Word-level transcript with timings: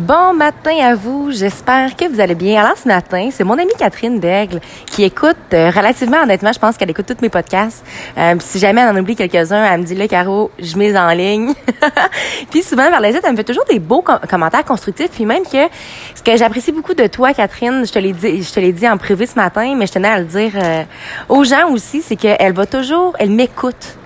Bon 0.00 0.32
matin 0.32 0.78
à 0.80 0.94
vous, 0.94 1.30
j'espère 1.30 1.94
que 1.94 2.06
vous 2.06 2.20
allez 2.20 2.34
bien. 2.34 2.64
Alors 2.64 2.78
ce 2.78 2.88
matin, 2.88 3.28
c'est 3.30 3.44
mon 3.44 3.58
amie 3.58 3.74
Catherine 3.78 4.18
Daigle 4.18 4.58
qui 4.86 5.04
écoute 5.04 5.36
euh, 5.52 5.68
relativement 5.68 6.22
honnêtement, 6.22 6.54
je 6.54 6.58
pense 6.58 6.78
qu'elle 6.78 6.88
écoute 6.88 7.04
tous 7.04 7.20
mes 7.20 7.28
podcasts. 7.28 7.84
Euh, 8.16 8.34
si 8.38 8.58
jamais 8.58 8.80
elle 8.80 8.96
en 8.96 8.98
oublie 8.98 9.14
quelques-uns, 9.14 9.62
elle 9.62 9.80
me 9.80 9.84
dit 9.84 9.94
là 9.94 10.08
Caro, 10.08 10.50
je 10.58 10.78
mets 10.78 10.98
en 10.98 11.10
ligne. 11.10 11.52
puis 12.50 12.62
souvent 12.62 12.88
vers 12.88 13.00
les 13.02 13.14
elle 13.14 13.32
me 13.32 13.36
fait 13.36 13.44
toujours 13.44 13.66
des 13.68 13.78
beaux 13.78 14.02
commentaires 14.02 14.64
constructifs 14.64 15.10
puis 15.10 15.26
même 15.26 15.42
que 15.42 15.68
ce 16.14 16.22
que 16.22 16.34
j'apprécie 16.34 16.72
beaucoup 16.72 16.94
de 16.94 17.06
toi 17.06 17.34
Catherine, 17.34 17.84
je 17.84 17.92
te 17.92 17.98
l'ai 17.98 18.14
dit 18.14 18.42
je 18.42 18.52
te 18.54 18.58
l'ai 18.58 18.72
dit 18.72 18.88
en 18.88 18.96
privé 18.96 19.26
ce 19.26 19.34
matin, 19.34 19.74
mais 19.76 19.86
je 19.86 19.92
tenais 19.92 20.08
à 20.08 20.18
le 20.18 20.24
dire 20.24 20.52
euh, 20.54 20.82
aux 21.28 21.44
gens 21.44 21.68
aussi, 21.72 22.00
c'est 22.00 22.16
qu'elle 22.16 22.54
va 22.54 22.64
toujours, 22.64 23.12
elle 23.18 23.32
m'écoute 23.32 23.98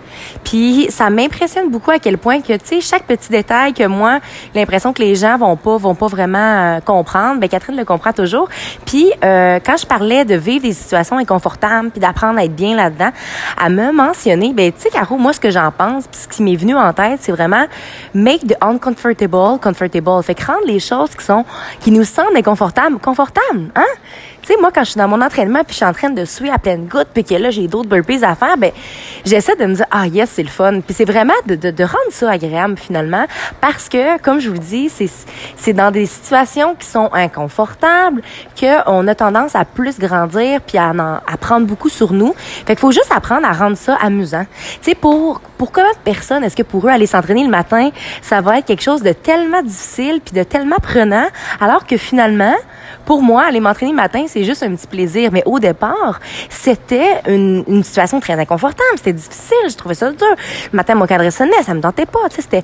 puis 0.45 0.87
ça 0.91 1.11
m'impressionne 1.11 1.71
beaucoup 1.71 1.91
à 1.91 1.99
quel 1.99 2.19
point 2.19 2.41
que 2.41 2.53
tu 2.53 2.67
sais 2.67 2.81
chaque 2.81 3.05
petit 3.05 3.31
détail 3.31 3.73
que 3.73 3.87
moi 3.87 4.21
l'impression 4.55 4.93
que 4.93 5.03
les 5.03 5.15
gens 5.15 5.37
vont 5.39 5.57
pas 5.57 5.77
vont 5.77 5.95
pas 5.95 6.07
vraiment 6.07 6.39
euh, 6.39 6.81
comprendre, 6.81 7.41
ben 7.41 7.49
Catherine 7.49 7.77
le 7.77 7.85
comprend 7.85 8.13
toujours. 8.13 8.49
Puis 8.85 9.11
euh, 9.25 9.59
quand 9.65 9.77
je 9.77 9.87
parlais 9.87 10.25
de 10.25 10.35
vivre 10.35 10.63
des 10.63 10.73
situations 10.73 11.19
inconfortables 11.19 11.91
puis 11.91 12.01
d'apprendre 12.01 12.39
à 12.39 12.45
être 12.45 12.55
bien 12.55 12.77
là-dedans, 12.77 13.11
à 13.59 13.69
me 13.69 13.93
mentionner 13.93 14.53
ben 14.53 14.73
tu 14.73 14.83
sais 14.83 14.91
Caro, 14.91 15.17
moi 15.17 15.33
ce 15.33 15.41
que 15.41 15.51
j'en 15.51 15.71
pense, 15.71 16.07
puis 16.07 16.21
ce 16.21 16.29
qui 16.29 16.43
m'est 16.43 16.57
venu 16.57 16.77
en 16.77 16.93
tête, 16.93 17.21
c'est 17.23 17.33
vraiment 17.33 17.65
make 18.15 18.47
the 18.47 18.57
uncomfortable 18.61 19.59
comfortable. 19.61 20.23
Fait 20.23 20.35
que 20.35 20.45
rendre 20.47 20.67
les 20.67 20.81
choses 20.81 21.11
qui 21.17 21.25
sont 21.25 21.45
qui 21.81 21.91
nous 21.91 22.05
semblent 22.05 22.37
inconfortables 22.37 22.99
confortables, 22.99 23.71
hein? 23.75 23.83
Tu 24.45 24.53
sais, 24.53 24.61
moi, 24.61 24.71
quand 24.71 24.85
je 24.85 24.91
suis 24.91 24.99
dans 24.99 25.09
mon 25.09 25.23
entraînement 25.23 25.65
puis 25.65 25.73
je 25.73 25.77
suis 25.77 25.85
en 25.87 25.95
train 25.95 26.11
de 26.11 26.25
suer 26.27 26.51
à 26.51 26.59
pleine 26.59 26.87
goutte 26.87 27.09
puis 27.15 27.25
que 27.25 27.35
là, 27.35 27.49
j'ai 27.49 27.67
d'autres 27.67 27.89
burpees 27.89 28.23
à 28.23 28.35
faire, 28.35 28.59
ben, 28.59 28.73
j'essaie 29.25 29.57
de 29.57 29.65
me 29.65 29.75
dire, 29.75 29.87
ah, 29.91 30.07
yes, 30.07 30.31
c'est 30.31 30.43
le 30.43 30.51
fun. 30.51 30.81
Puis 30.81 30.95
c'est 30.95 31.07
vraiment 31.07 31.33
de, 31.47 31.83
rendre 31.83 32.11
ça 32.11 32.31
agréable, 32.31 32.77
finalement, 32.77 33.25
parce 33.61 33.89
que, 33.89 34.21
comme 34.21 34.41
je 34.41 34.49
vous 34.49 34.55
le 34.55 34.61
dis, 34.61 34.91
c'est, 34.91 35.73
dans 35.73 35.91
des 35.91 36.05
situations 36.05 36.75
qui 36.75 36.87
sont 36.87 37.09
inconfortables 37.13 38.21
qu'on 38.61 39.09
a 39.09 39.15
tendance 39.15 39.55
à 39.57 39.65
plus 39.65 39.99
grandir 39.99 40.61
puis 40.61 40.77
à, 40.77 40.91
à 40.91 41.37
prendre 41.39 41.67
beaucoup 41.67 41.89
sur 41.89 42.13
nous. 42.13 42.35
Fait 42.37 42.75
qu'il 42.75 42.79
faut 42.79 42.93
juste 42.93 43.11
apprendre 43.11 43.47
à 43.47 43.53
rendre 43.53 43.77
ça 43.79 43.97
amusant. 43.97 44.45
Tu 44.83 44.91
sais, 44.91 44.95
pour, 44.95 45.41
pour 45.57 45.73
combien 45.73 45.91
de 45.93 46.05
personnes 46.05 46.45
est-ce 46.45 46.57
que 46.57 46.63
pour 46.63 46.87
eux, 46.87 46.91
aller 46.91 47.07
s'entraîner 47.07 47.45
le 47.45 47.51
matin, 47.51 47.91
ça 48.21 48.43
va 48.43 48.59
être 48.59 48.67
quelque 48.67 48.83
chose 48.83 49.03
de 49.03 49.13
tellement 49.13 49.63
difficile 49.63 50.21
puis 50.23 50.35
de 50.35 50.43
tellement 50.43 50.77
prenant, 50.83 51.27
alors 51.61 51.87
que 51.87 51.97
finalement, 51.97 52.55
pour 53.05 53.23
moi, 53.23 53.45
aller 53.45 53.61
m'entraîner 53.61 53.93
le 53.93 53.97
matin, 53.97 54.25
c'est 54.27 54.45
juste 54.45 54.63
un 54.63 54.75
petit 54.75 54.87
plaisir. 54.87 55.31
Mais 55.33 55.43
au 55.47 55.59
départ, 55.59 56.21
c'était 56.49 57.21
une, 57.27 57.65
une 57.69 57.85
situation 57.85 58.21
très 58.21 58.35
inconfortable. 58.35 58.97
C'était 58.97 59.13
difficile. 59.13 59.57
Je 59.69 59.77
trouvais 59.77 59.95
ça 59.95 60.11
dur. 60.11 60.27
Le 60.73 60.77
matin, 60.77 60.95
mon 60.95 61.07
cadre 61.07 61.29
sonnait. 61.31 61.63
Ça 61.63 61.75
me 61.75 61.81
tentait 61.81 62.07
pas. 62.07 62.21
C'était, 62.31 62.63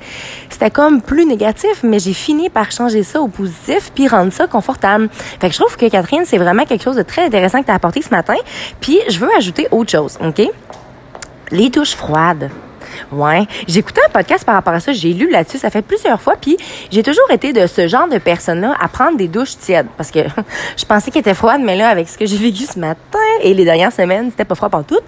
c'était 0.49 0.71
comme 0.71 1.03
plus 1.03 1.27
négatif. 1.27 1.83
Mais 1.83 1.99
j'ai 1.99 2.15
fini 2.15 2.51
par 2.51 2.71
changer 2.71 3.03
ça 3.03 3.21
au 3.21 3.29
positif 3.29 3.93
puis 3.95 4.09
rendre 4.09 4.33
ça 4.33 4.47
confortable. 4.47 5.09
Fait 5.13 5.49
que 5.49 5.55
je 5.55 5.61
trouve 5.61 5.77
que 5.77 5.89
Catherine, 5.89 6.25
c'est 6.25 6.39
vraiment 6.39 6.65
quelque 6.65 6.83
chose 6.83 6.97
de 6.97 7.03
très 7.03 7.27
intéressant 7.27 7.61
que 7.61 7.67
tu 7.67 7.73
as 7.73 7.75
apporté 7.75 8.03
ce 8.03 8.11
matin. 8.11 8.37
Puis 8.81 8.99
je 9.09 9.19
veux 9.19 9.31
ajouter 9.37 9.69
autre 9.71 9.91
chose. 9.91 10.19
OK? 10.25 10.43
Les 11.51 11.69
douches 11.69 11.95
froides. 11.95 12.51
Ouais, 13.13 13.47
écouté 13.81 14.01
un 14.07 14.11
podcast 14.11 14.45
par 14.45 14.55
rapport 14.55 14.75
à 14.75 14.81
ça, 14.81 14.93
j'ai 14.93 15.13
lu 15.13 15.31
là-dessus, 15.31 15.59
ça 15.59 15.71
fait 15.71 15.83
plusieurs 15.83 16.21
fois, 16.21 16.35
puis 16.41 16.57
j'ai 16.91 17.03
toujours 17.03 17.31
été 17.31 17.53
de 17.53 17.67
ce 17.67 17.89
genre 17.89 18.09
de 18.09 18.19
personne-là 18.19 18.77
à 18.81 18.89
prendre 18.89 19.17
des 19.17 19.29
douches 19.29 19.57
tièdes, 19.57 19.87
parce 19.97 20.11
que 20.11 20.21
je 20.77 20.85
pensais 20.85 21.11
qu'elle 21.11 21.21
était 21.21 21.35
froide, 21.35 21.63
mais 21.65 21.77
là, 21.77 21.89
avec 21.89 22.09
ce 22.09 22.19
que 22.19 22.27
j'ai 22.27 22.37
vécu 22.37 22.65
ce 22.65 22.79
matin 22.79 23.19
et 23.43 23.55
les 23.55 23.65
dernières 23.65 23.93
semaines, 23.93 24.31
c'était 24.31 24.45
pas 24.45 24.55
froid 24.55 24.69
par 24.69 24.85
tout. 24.85 25.01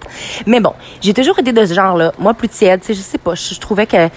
Mais 0.45 0.59
bon, 0.59 0.73
j'ai 1.01 1.13
toujours 1.13 1.37
été 1.39 1.51
de 1.51 1.65
ce 1.65 1.73
genre-là, 1.73 2.11
moi 2.17 2.33
plus 2.33 2.49
tiède, 2.49 2.81
je 2.87 2.93
sais 2.93 3.17
pas, 3.17 3.35
je 3.35 3.59
trouvais 3.59 3.85
que 3.85 4.09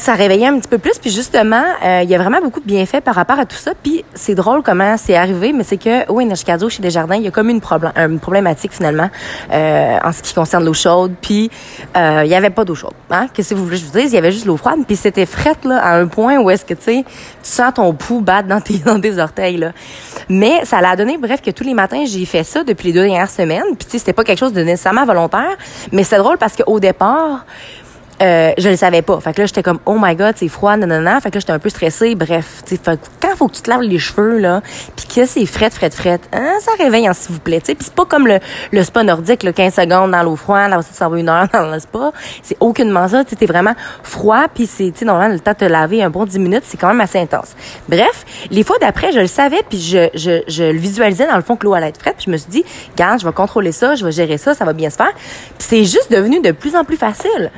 ça 0.00 0.14
réveillait 0.14 0.46
un 0.46 0.58
petit 0.58 0.68
peu 0.68 0.78
plus. 0.78 0.98
Puis 0.98 1.10
justement, 1.10 1.62
euh, 1.84 2.00
il 2.02 2.10
y 2.10 2.14
a 2.14 2.18
vraiment 2.18 2.40
beaucoup 2.40 2.60
de 2.60 2.64
bienfaits 2.64 3.00
par 3.00 3.14
rapport 3.14 3.38
à 3.38 3.46
tout 3.46 3.56
ça. 3.56 3.72
Puis 3.80 4.04
c'est 4.14 4.34
drôle 4.34 4.62
comment 4.62 4.96
c'est 4.96 5.14
arrivé, 5.14 5.52
mais 5.52 5.62
c'est 5.62 5.76
que 5.76 6.10
au 6.10 6.20
Énergie 6.20 6.44
chez 6.68 6.82
Desjardins, 6.82 7.16
il 7.16 7.22
y 7.22 7.28
a 7.28 7.30
comme 7.30 7.50
une, 7.50 7.60
une 7.96 8.18
problématique 8.18 8.72
finalement 8.72 9.10
euh, 9.52 9.98
en 10.02 10.12
ce 10.12 10.22
qui 10.22 10.34
concerne 10.34 10.64
l'eau 10.64 10.74
chaude. 10.74 11.14
Puis 11.20 11.50
euh, 11.96 12.22
il 12.24 12.30
y 12.30 12.34
avait 12.34 12.50
pas 12.50 12.64
d'eau 12.64 12.74
chaude. 12.74 12.94
Hein? 13.10 13.28
Qu'est-ce 13.32 13.50
que 13.50 13.54
vous 13.54 13.64
voulez 13.64 13.76
je 13.76 13.84
vous 13.84 13.98
dise? 13.98 14.12
Il 14.12 14.14
y 14.14 14.18
avait 14.18 14.32
juste 14.32 14.46
l'eau 14.46 14.56
froide. 14.56 14.80
Puis 14.86 14.96
c'était 14.96 15.26
frette 15.26 15.64
là, 15.64 15.78
à 15.82 15.96
un 15.96 16.06
point 16.06 16.38
où 16.38 16.50
est-ce 16.50 16.64
que 16.64 16.74
tu 16.74 16.90
tu 16.90 17.04
sens 17.42 17.74
ton 17.74 17.92
pouls 17.92 18.20
battre 18.20 18.48
dans 18.48 18.60
tes, 18.60 18.78
dans 18.84 19.00
tes 19.00 19.18
orteils. 19.18 19.58
Là. 19.58 19.72
Mais 20.28 20.64
ça 20.64 20.80
l'a 20.80 20.96
donné, 20.96 21.18
bref, 21.18 21.42
que 21.42 21.50
tous 21.50 21.64
les 21.64 21.74
matins, 21.74 22.04
j'ai 22.06 22.24
fait 22.24 22.44
ça 22.44 22.64
depuis 22.64 22.88
les 22.88 22.94
deux 22.94 23.02
dernières 23.02 23.30
semaines. 23.30 23.76
Puis 23.78 23.86
tu 23.86 23.90
sais, 23.92 23.98
c'était 23.98 24.12
pas 24.12 24.24
quelque 24.24 24.38
chose 24.38 24.52
de 24.52 24.62
nécessairement 24.62 25.04
volontaire. 25.04 25.56
Mais 25.92 26.04
c'est 26.04 26.18
drôle 26.18 26.38
parce 26.38 26.56
qu'au 26.56 26.80
départ, 26.80 27.44
euh, 28.22 28.52
je 28.58 28.68
le 28.68 28.76
savais 28.76 29.02
pas. 29.02 29.18
Fait 29.20 29.32
que 29.32 29.40
là, 29.40 29.46
j'étais 29.46 29.62
comme, 29.62 29.78
oh 29.86 29.96
my 30.00 30.14
god, 30.14 30.34
c'est 30.36 30.48
froid, 30.48 30.76
nanana. 30.76 31.20
Fait 31.20 31.30
que 31.30 31.36
là, 31.36 31.40
j'étais 31.40 31.52
un 31.52 31.58
peu 31.58 31.70
stressée. 31.70 32.14
Bref, 32.14 32.62
tu 32.66 32.76
sais, 32.76 32.98
quand 33.20 33.36
faut 33.36 33.48
que 33.48 33.54
tu 33.54 33.62
te 33.62 33.70
laves 33.70 33.82
les 33.82 33.98
cheveux, 33.98 34.38
là, 34.38 34.60
puis 34.94 35.06
que 35.06 35.26
c'est 35.26 35.46
fret, 35.46 35.70
fret, 35.70 35.90
fret, 35.90 36.20
hein, 36.32 36.58
ça 36.60 36.72
réveille, 36.78 37.06
hein, 37.06 37.14
s'il 37.14 37.34
vous 37.34 37.40
plaît. 37.40 37.60
Puis 37.60 37.76
c'est 37.80 37.94
pas 37.94 38.04
comme 38.04 38.26
le, 38.26 38.38
le 38.72 38.84
spa 38.84 39.02
nordique, 39.02 39.42
le 39.42 39.52
15 39.52 39.74
secondes 39.74 40.10
dans 40.10 40.22
l'eau 40.22 40.36
froide, 40.36 40.70
là, 40.70 40.80
ça 40.82 41.08
va 41.08 41.18
une 41.18 41.28
heure 41.28 41.48
dans 41.52 41.70
le 41.70 41.78
spa. 41.78 42.12
C'est 42.42 42.56
aucunement 42.60 43.08
ça. 43.08 43.24
Tu 43.24 43.46
vraiment 43.46 43.74
froid, 44.02 44.46
puis 44.54 44.66
c'est, 44.66 44.90
tu 44.92 45.00
sais, 45.00 45.04
normalement, 45.06 45.32
le 45.32 45.40
temps 45.40 45.52
de 45.52 45.56
te 45.56 45.64
laver 45.64 46.02
un 46.02 46.10
bon 46.10 46.26
10 46.26 46.38
minutes, 46.38 46.64
c'est 46.66 46.76
quand 46.76 46.88
même 46.88 47.00
assez 47.00 47.18
intense. 47.18 47.56
Bref, 47.88 48.26
les 48.50 48.62
fois 48.64 48.76
d'après, 48.80 49.12
je 49.12 49.20
le 49.20 49.26
savais, 49.26 49.62
puis 49.68 49.80
je, 49.80 50.08
je, 50.14 50.42
je 50.46 50.64
le 50.64 50.78
visualisais 50.78 51.26
dans 51.26 51.36
le 51.36 51.42
fond 51.42 51.56
que 51.56 51.64
l'eau 51.64 51.72
allait 51.72 51.88
être 51.88 52.00
frette. 52.00 52.16
Puis 52.16 52.26
je 52.26 52.30
me 52.30 52.36
suis 52.36 52.50
dit, 52.50 52.64
garde, 52.96 53.20
je 53.20 53.26
vais 53.26 53.32
contrôler 53.32 53.72
ça, 53.72 53.94
je 53.94 54.04
vais 54.04 54.12
gérer 54.12 54.36
ça, 54.36 54.52
ça 54.52 54.66
va 54.66 54.74
bien 54.74 54.90
se 54.90 54.96
faire. 54.96 55.12
Puis 55.14 55.66
c'est 55.68 55.84
juste 55.84 56.12
devenu 56.12 56.40
de 56.40 56.52
plus 56.52 56.76
en 56.76 56.84
plus 56.84 56.98
facile 56.98 57.50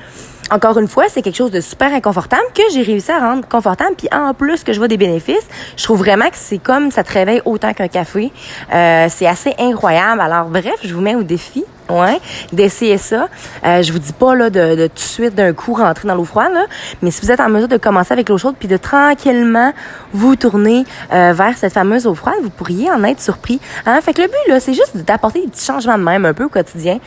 encore 0.53 0.79
une 0.79 0.89
fois, 0.89 1.05
c'est 1.09 1.23
quelque 1.23 1.37
chose 1.37 1.51
de 1.51 1.61
super 1.61 1.93
inconfortable 1.95 2.43
que 2.55 2.63
j'ai 2.73 2.83
réussi 2.83 3.11
à 3.11 3.19
rendre 3.19 3.49
confortable. 3.49 3.95
Puis 3.97 4.09
en 4.13 4.35
plus 4.35 4.63
que 4.65 4.73
je 4.73 4.79
vois 4.79 4.89
des 4.89 4.99
bénéfices, 4.99 5.47
je 5.77 5.83
trouve 5.83 5.99
vraiment 6.01 6.29
que 6.29 6.37
c'est 6.37 6.59
comme 6.59 6.91
ça 6.91 7.03
te 7.03 7.13
réveille 7.13 7.41
autant 7.47 7.73
qu'un 7.73 7.89
café. 7.89 8.31
Euh, 8.73 9.07
c'est 9.09 9.27
assez 9.27 9.55
incroyable. 9.59 10.21
Alors 10.21 10.47
bref, 10.47 10.75
je 10.85 10.95
vous 10.95 11.01
mets 11.01 11.15
au 11.15 11.23
défi. 11.23 11.65
Ouais, 11.89 12.21
d'essayer 12.53 12.97
ça. 12.97 13.29
Euh, 13.67 13.83
je 13.83 13.93
vous 13.93 13.99
dis 13.99 14.13
pas 14.13 14.35
là 14.35 14.51
de, 14.51 14.77
de 14.77 14.87
tout 14.87 14.95
de 14.95 15.01
suite 15.01 15.35
d'un 15.35 15.53
coup 15.53 15.75
rentrer 15.75 16.07
dans 16.09 16.15
l'eau 16.15 16.25
froide, 16.25 16.53
là, 16.55 16.65
mais 17.03 17.11
si 17.11 17.21
vous 17.21 17.31
êtes 17.31 17.41
en 17.41 17.49
mesure 17.49 17.69
de 17.69 17.77
commencer 17.77 18.13
avec 18.13 18.29
l'eau 18.29 18.39
chaude 18.39 18.55
puis 18.59 18.69
de 18.69 18.77
tranquillement 18.77 19.73
vous 20.13 20.37
tourner 20.37 20.85
euh, 21.13 21.33
vers 21.35 21.59
cette 21.59 21.73
fameuse 21.73 22.07
eau 22.07 22.15
froide, 22.15 22.37
vous 22.43 22.51
pourriez 22.51 22.91
en 22.91 23.03
être 23.05 23.21
surpris. 23.21 23.61
Hein? 23.85 24.01
Fait 24.01 24.15
que 24.15 24.23
le 24.23 24.29
but 24.29 24.49
là, 24.49 24.61
c'est 24.61 24.75
juste 24.75 24.97
d'apporter 24.99 25.43
des 25.43 25.49
petits 25.49 25.67
changements 25.67 25.99
de 25.99 26.05
même 26.05 26.25
un 26.25 26.33
peu 26.33 26.45
au 26.45 26.49
quotidien 26.49 26.99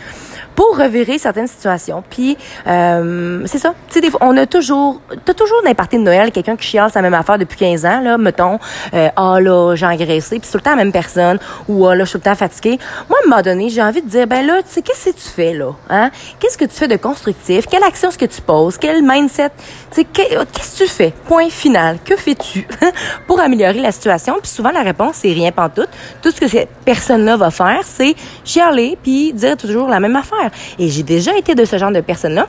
pour 0.55 0.77
revirer 0.77 1.17
certaines 1.17 1.47
situations. 1.47 2.03
Puis 2.09 2.37
euh, 2.67 3.43
c'est 3.45 3.57
ça. 3.57 3.73
Tu 3.89 3.99
sais, 3.99 4.11
on 4.21 4.35
a 4.37 4.45
toujours, 4.45 5.01
t'as 5.25 5.33
toujours 5.33 5.61
d'un 5.63 5.73
de 5.73 6.03
Noël 6.03 6.31
quelqu'un 6.31 6.55
qui 6.55 6.67
chiale 6.67 6.89
sa 6.89 7.01
même 7.01 7.13
affaire 7.13 7.37
depuis 7.37 7.57
15 7.57 7.85
ans 7.85 8.01
là, 8.01 8.17
mettons, 8.17 8.59
euh, 8.93 9.09
ah 9.15 9.39
là 9.39 9.75
j'ai 9.75 9.85
engraissé, 9.85 10.39
puis 10.39 10.49
tout 10.49 10.57
le 10.57 10.61
temps 10.61 10.71
la 10.71 10.77
même 10.77 10.91
personne, 10.91 11.37
ou 11.67 11.85
ah 11.85 11.95
là 11.95 12.03
je 12.03 12.09
suis 12.09 12.19
tout 12.19 12.27
le 12.27 12.31
temps 12.31 12.35
fatiguée. 12.35 12.79
Moi 13.09 13.19
à 13.19 13.25
un 13.25 13.29
moment 13.29 13.41
donné, 13.41 13.69
j'ai 13.69 13.81
envie 13.81 14.01
de 14.01 14.07
dire 14.07 14.27
ben 14.27 14.45
là, 14.45 14.61
tu 14.63 14.69
sais 14.69 14.81
qu'est-ce 14.81 15.09
que 15.09 15.15
tu 15.15 15.27
fais 15.27 15.53
là, 15.53 15.71
hein? 15.89 16.09
Qu'est-ce 16.39 16.57
que 16.57 16.65
tu 16.65 16.75
fais 16.75 16.87
de 16.87 16.95
constructif? 16.95 17.67
Quelle 17.67 17.83
action 17.83 18.09
est-ce 18.09 18.17
que 18.17 18.25
tu 18.25 18.41
poses? 18.41 18.77
Quel 18.77 19.03
mindset? 19.03 19.51
Tu 19.91 20.01
sais 20.01 20.03
qu'est-ce 20.05 20.79
que 20.79 20.83
tu 20.83 20.89
fais? 20.89 21.13
Point 21.27 21.49
final. 21.49 21.97
Que 22.03 22.15
fais-tu? 22.15 22.67
Pour 23.27 23.39
améliorer 23.39 23.79
la 23.79 23.91
situation 23.91 24.35
Puis 24.41 24.51
souvent 24.51 24.71
la 24.71 24.81
réponse 24.81 25.17
c'est 25.17 25.33
rien 25.33 25.51
pantoute. 25.51 25.89
Tout 26.21 26.31
ce 26.31 26.39
que 26.39 26.47
cette 26.47 26.69
personne-là 26.85 27.37
va 27.37 27.51
faire, 27.51 27.81
c'est 27.83 28.15
chialer 28.43 28.97
puis 29.01 29.33
dire 29.33 29.57
toujours 29.57 29.87
la 29.87 29.99
même 29.99 30.15
affaire. 30.15 30.44
Et 30.79 30.89
j'ai 30.89 31.03
déjà 31.03 31.37
été 31.37 31.55
de 31.55 31.65
ce 31.65 31.77
genre 31.77 31.91
de 31.91 32.01
personne-là. 32.01 32.47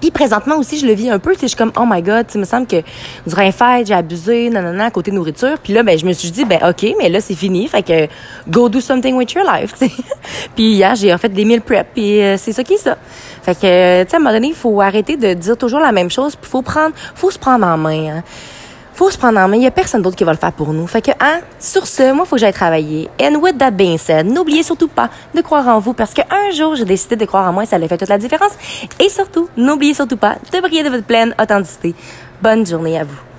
Puis 0.00 0.10
présentement 0.10 0.56
aussi, 0.56 0.78
je 0.78 0.86
le 0.86 0.92
vis 0.92 1.08
un 1.08 1.18
peu. 1.18 1.34
Je 1.40 1.46
suis 1.46 1.56
comme, 1.56 1.72
oh 1.78 1.84
my 1.86 2.02
God, 2.02 2.26
il 2.34 2.40
me 2.40 2.44
semble 2.44 2.66
que 2.66 2.82
durant 3.26 3.42
une 3.42 3.52
fête, 3.52 3.86
j'ai 3.86 3.94
abusé, 3.94 4.50
nanana, 4.50 4.86
à 4.86 4.90
côté 4.90 5.10
nourriture. 5.10 5.56
Puis 5.62 5.72
là, 5.72 5.82
ben, 5.82 5.98
je 5.98 6.04
me 6.04 6.12
suis 6.12 6.30
dit, 6.30 6.44
ben 6.44 6.58
OK, 6.68 6.94
mais 6.98 7.08
là, 7.08 7.20
c'est 7.20 7.34
fini. 7.34 7.68
Fait 7.68 7.82
que 7.82 8.06
go 8.48 8.68
do 8.68 8.80
something 8.80 9.16
with 9.16 9.32
your 9.32 9.44
life, 9.50 9.74
puis 10.54 10.72
hier, 10.72 10.94
j'ai 10.94 11.14
en 11.14 11.16
fait 11.18 11.30
des 11.30 11.46
meal 11.46 11.62
prep, 11.62 11.86
puis 11.94 12.20
euh, 12.20 12.36
c'est 12.36 12.52
ça 12.52 12.62
qui 12.62 12.74
est 12.74 12.78
ça. 12.78 12.98
Fait 13.42 13.54
que, 13.54 14.02
tu 14.02 14.10
sais, 14.10 14.14
à 14.14 14.16
un 14.16 14.18
moment 14.18 14.32
donné, 14.32 14.48
il 14.48 14.54
faut 14.54 14.80
arrêter 14.80 15.16
de 15.16 15.32
dire 15.32 15.56
toujours 15.56 15.80
la 15.80 15.92
même 15.92 16.10
chose, 16.10 16.36
puis 16.36 16.50
faut 16.50 16.62
prendre, 16.62 16.94
faut 17.14 17.30
se 17.30 17.38
prendre 17.38 17.66
en 17.66 17.78
main. 17.78 18.16
Hein 18.16 18.22
faut 18.94 19.10
se 19.10 19.18
prendre 19.18 19.38
en 19.40 19.48
main. 19.48 19.56
Il 19.56 19.62
y 19.62 19.66
a 19.66 19.70
personne 19.70 20.02
d'autre 20.02 20.16
qui 20.16 20.24
va 20.24 20.32
le 20.32 20.38
faire 20.38 20.52
pour 20.52 20.72
nous. 20.72 20.86
Fait 20.86 21.02
que, 21.02 21.10
hein, 21.20 21.40
sur 21.58 21.86
ce, 21.86 22.12
moi, 22.12 22.24
faut 22.24 22.36
que 22.36 22.40
j'aille 22.40 22.52
travailler. 22.52 23.08
And 23.20 23.36
with 23.36 23.58
that 23.58 23.72
being 23.72 23.98
said, 23.98 24.26
n'oubliez 24.26 24.62
surtout 24.62 24.88
pas 24.88 25.10
de 25.34 25.40
croire 25.40 25.66
en 25.68 25.80
vous 25.80 25.92
parce 25.92 26.14
qu'un 26.14 26.50
jour, 26.52 26.76
j'ai 26.76 26.84
décidé 26.84 27.16
de 27.16 27.24
croire 27.24 27.48
en 27.48 27.52
moi 27.52 27.64
et 27.64 27.66
ça 27.66 27.76
a 27.76 27.88
fait 27.88 27.98
toute 27.98 28.08
la 28.08 28.18
différence. 28.18 28.52
Et 29.00 29.08
surtout, 29.08 29.48
n'oubliez 29.56 29.94
surtout 29.94 30.16
pas 30.16 30.36
de 30.52 30.60
briller 30.60 30.84
de 30.84 30.90
votre 30.90 31.04
pleine 31.04 31.34
authenticité. 31.40 31.94
Bonne 32.40 32.66
journée 32.66 32.98
à 32.98 33.04
vous. 33.04 33.33